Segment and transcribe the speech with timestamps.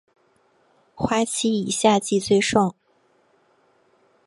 [0.95, 2.73] 花期以夏季最盛。